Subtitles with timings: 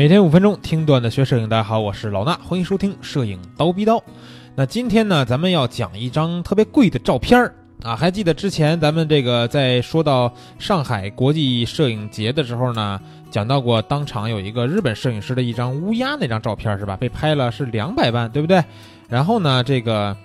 [0.00, 4.02] 每天五分钟听段子学摄影，大家好，我是老衲，欢迎收听摄影刀逼刀。
[4.54, 7.94] 那今天呢，咱们要讲一张特别贵的照片儿啊。
[7.94, 12.98] 还记得之前咱们这个在说到上海国际摄影节的时候呢，
[13.30, 16.96] 讲到过当场有一个日本摄影师的一张乌鸦那张照片是吧？
[16.96, 18.64] 被拍了是两百万，对不对？
[19.06, 20.16] 然后呢，这个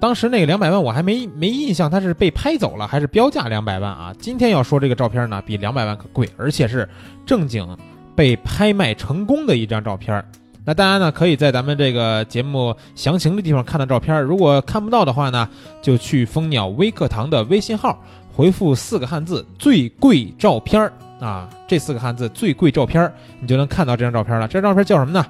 [0.00, 4.10] 当时那个两百万我还没没印象，它是被拍走了还是标价两百万啊？
[4.18, 6.88] 今天要说这个照片呢，比两百万可贵，而且是
[7.26, 7.76] 正经。
[8.18, 10.24] 被拍卖成功的一张照片
[10.64, 15.48] 那大家呢可以在咱们这个节目详情的地方看到照片如果看不到的话呢，
[15.80, 18.02] 就去蜂鸟微课堂的微信号
[18.34, 20.90] 回复四个汉字“最贵照片
[21.20, 23.08] 啊，这四个汉字“最贵照片
[23.40, 24.48] 你就能看到这张照片了。
[24.48, 25.24] 这张照片叫什么呢？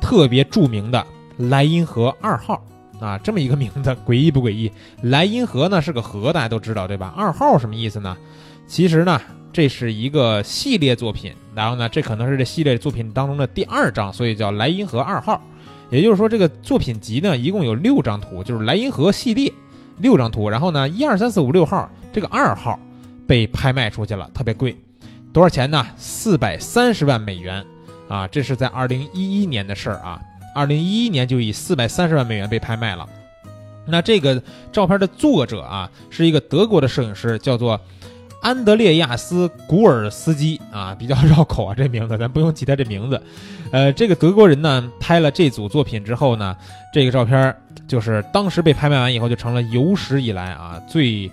[0.00, 1.06] 特别著名的
[1.36, 2.64] 莱茵河二号
[3.00, 4.72] 啊，这么一个名字，诡异不诡异？
[5.02, 7.12] 莱茵河呢是个河，大家都知道对吧？
[7.14, 8.16] 二号什么意思呢？
[8.66, 9.20] 其实呢。
[9.54, 15.40] 这是一个系列作品，然后呢，这可能是这系列作品当中的第二张，所以叫莱茵河二号。
[15.90, 19.52] 也就是说，这个作品集呢，一共有六张图，就是莱茵河系列
[19.98, 20.50] 六张图。
[20.50, 22.76] 然后呢，一二三四五六号这个二号
[23.28, 24.76] 被拍卖出去了，特别贵，
[25.32, 25.86] 多少钱呢？
[25.96, 27.64] 四百三十万美元
[28.08, 28.26] 啊！
[28.26, 30.20] 这是在二零一一年的事儿啊，
[30.52, 33.08] 二零一一年就以四百三十万美元被拍卖了。
[33.86, 37.80] 那这个照片的作者啊，是一个德国的摄影师，叫做。
[38.44, 43.20] 安德烈亚斯·古尔斯基啊， 比较绕口啊，这名字咱不用记他这名字。
[43.72, 46.54] 呃，这个德国人呢，拍了这组作品之后呢，
[46.92, 47.56] 这个照片
[47.88, 51.30] 就是当时被拍卖完以后，就成了有史以来啊最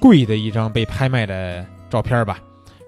[0.00, 2.40] 贵的一张被拍卖的照片吧。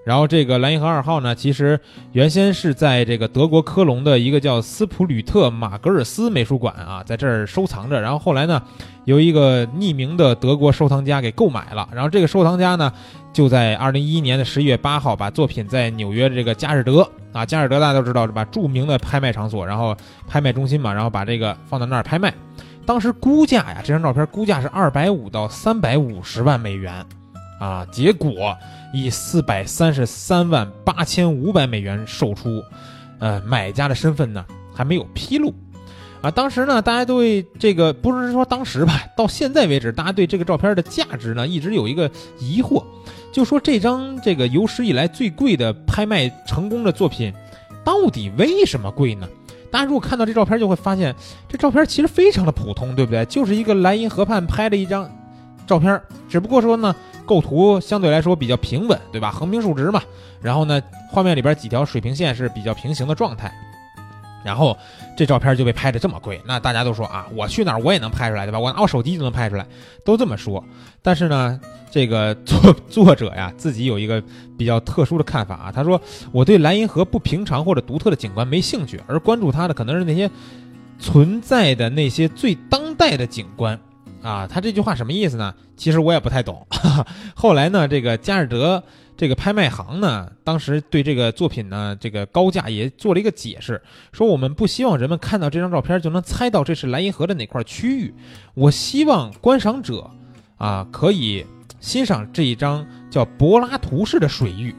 [0.05, 1.79] 然后这个莱茵河二号呢，其实
[2.11, 7.99] 原先是在这个德国科隆的一个叫斯普吕特马格尔斯美术馆啊，在这儿收藏着。
[7.99, 8.61] 然后后来呢，
[9.05, 11.89] 由一个匿名的德国收藏家给购买了。
[11.91, 12.93] 然后这个收藏家呢，
[13.33, 17.01] 就在二零一一年的十一月八号，把作品在纽约的这个佳士得
[17.33, 18.45] 啊，佳士得大家都知道是吧？
[18.45, 19.97] 著名的拍卖场所，然后
[20.27, 22.31] 拍卖中心嘛，然后把这个放在那儿拍卖。
[22.85, 27.03] 当时估价呀，这张照片估价是二百五到三百五十万美元。
[27.59, 27.85] 啊！
[27.91, 28.57] 结果
[28.93, 32.61] 以四百三十三万八千五百美元售出，
[33.19, 35.53] 呃，买家的身份呢还没有披露。
[36.21, 42.83] 啊，当时呢，大家对这个不是说当时吧，到现在为止，大家对这个照片的价值呢一直有一个疑惑，
[43.31, 47.31] 就说这张这个有史以来最贵的拍卖成功的作品，
[47.83, 49.27] 到底为什么贵呢？
[49.71, 51.15] 大家如果看到这照片，就会发现
[51.47, 53.23] 这照片其实非常的普通，对不对？
[53.25, 55.09] 就是一个莱茵河畔拍的一张
[55.67, 56.95] 照片，只不过说呢。
[57.25, 59.31] 构图相对来说比较平稳，对吧？
[59.31, 60.01] 横平竖直嘛。
[60.41, 63.51] 然后呢，画面里边几条水平线是比较平行的状态。
[64.43, 64.77] 然后
[65.17, 68.59] 这照片就被拍的这么贵，那大家都说啊，我去哪儿我也能拍出来，对吧？
[68.59, 69.65] 我拿我手机就能拍出来，
[70.03, 70.63] 都这么说。
[71.01, 71.59] 但是呢，
[71.89, 74.21] 这个作作者呀自己有一个
[74.55, 75.99] 比较特殊的看法啊，他说
[76.31, 80.29] 我对莱茵河不平常或者独特的景观没兴趣，而关注它的可能是那些
[80.99, 83.79] 存在的那些最当代的景观。
[84.25, 85.53] 啊，他这句话什么意思呢？
[85.77, 86.65] 其实我也不太懂。
[87.35, 88.83] 后来呢，这个加尔德
[89.15, 93.79] 这个拍卖行呢，当时对这个作品呢，这个高价也做了一个解释，
[94.11, 98.11] 说我们不希望人们看到这张照片就能猜到这是莱茵河的哪块区域。
[98.55, 100.09] 我希望观赏者
[100.57, 101.45] 啊可以
[101.79, 104.75] 欣赏这一张叫柏拉图式的水域。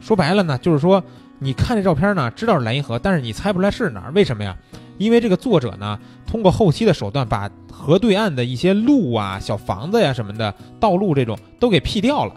[0.00, 1.00] 说白了呢，就是说
[1.38, 4.56] 你看这照片呢，知道是莱茵河，但是你猜不出来是哪儿，为什么呀？
[4.98, 12.34] 因为这个作者呢，通过后期的手段，把河对岸的一些路啊、小房子呀什么的道路这种都给 P 掉了，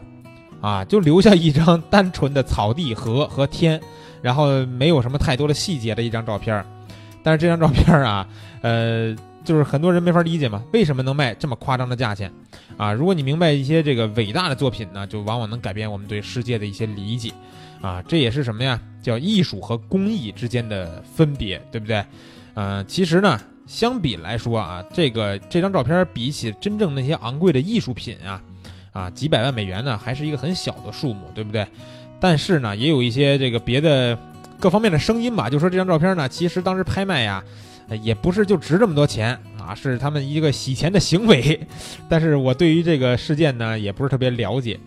[0.62, 3.82] 啊，就留下一张单纯的草地、河和天，
[4.22, 6.64] 然后没有什么太多的细节的一张照片。
[7.24, 8.28] 但是这张照片啊，
[8.62, 12.32] 呃，就是很多人没法理解嘛，为什么能卖这么夸张的价钱？
[12.78, 17.32] 啊，如果你明白一些这个伟大的作品呢，就往往能改变我们对世界的一些理解。
[17.82, 18.80] 啊，这也是什么呀？
[19.02, 22.04] 叫艺术和工艺之间的分别，对不对？
[22.54, 28.42] 嗯，其实呢，相比来说啊，这个这张照片比起真正那些昂贵的艺术品啊，
[28.92, 31.66] 啊，几百万美元呢，还是一个很小的数目，对不对？
[32.20, 34.18] 但是呢，也有一些这个别的
[34.60, 37.44] 各方面的声音吧，就说这张照片呢，其实当时拍卖呀，
[38.02, 41.60] 也不是就值这么多钱啊，是他们一个洗钱的行为。
[42.10, 44.78] 但是我对于这个事件呢，也不是特别了解。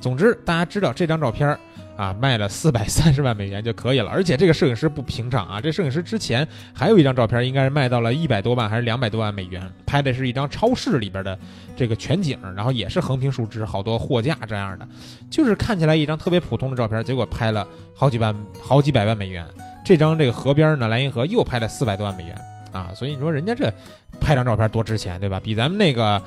[0.00, 1.56] 总之，大家知道这张照片。
[1.96, 5.60] 啊，卖了四百三十万美元就可以了，而且这个摄影师不平常啊！
[5.60, 11.38] 这摄影师之前还有一张照片，应该是卖到了一百多万还是两百多万美元，拍的是一张超市里边的
[11.76, 14.88] 这个全景，然后也是横平竖直，好多货架这样的，
[15.30, 19.46] 就是看起来一张特别普通的照片，结果拍了好几万、好几百万美元。
[19.84, 22.34] 这张这个河边呢，莱茵河又拍了四百多万美元
[22.72, 22.90] 啊！
[22.94, 23.72] 所以你说人家这
[24.20, 25.38] 拍张照片多值钱，对吧？
[25.38, 26.20] 比咱们那个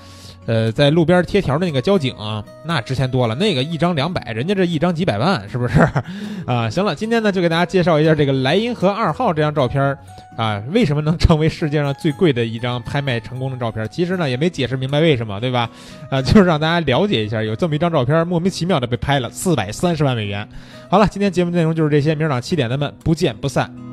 [0.45, 5.81] 呃，在路边贴条的那个交警啊，那值钱多了，那个一张两百，人家这一张几百万，是不是？
[6.45, 9.97] 啊，行了，今天呢就给大家介绍一下这个莱茵河二号这张照片
[10.37, 13.87] 啊，为什么能成为世界上最贵的一张拍卖成功的照片？
[13.89, 15.67] 其实呢也没解释明白为什么，对吧？
[16.11, 20.47] 啊，就是让大家了解一下，有这么一张照片莫名其妙的被拍了四百三十万美元。
[20.89, 23.84] 好了，今天节目内容就是这些，明儿早上七点咱们不见不散。